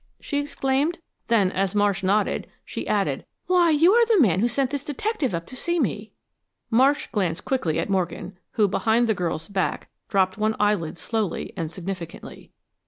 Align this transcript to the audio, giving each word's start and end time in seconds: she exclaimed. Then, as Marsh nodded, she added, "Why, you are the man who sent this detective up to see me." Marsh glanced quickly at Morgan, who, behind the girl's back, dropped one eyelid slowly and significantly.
she 0.19 0.39
exclaimed. 0.39 0.97
Then, 1.27 1.51
as 1.51 1.75
Marsh 1.75 2.01
nodded, 2.01 2.47
she 2.65 2.87
added, 2.87 3.23
"Why, 3.45 3.69
you 3.69 3.93
are 3.93 4.03
the 4.07 4.19
man 4.19 4.39
who 4.39 4.47
sent 4.47 4.71
this 4.71 4.83
detective 4.83 5.31
up 5.35 5.45
to 5.45 5.55
see 5.55 5.79
me." 5.79 6.11
Marsh 6.71 7.07
glanced 7.11 7.45
quickly 7.45 7.77
at 7.77 7.87
Morgan, 7.87 8.35
who, 8.53 8.67
behind 8.67 9.05
the 9.07 9.13
girl's 9.13 9.47
back, 9.47 9.89
dropped 10.09 10.39
one 10.39 10.55
eyelid 10.59 10.97
slowly 10.97 11.53
and 11.55 11.71
significantly. 11.71 12.51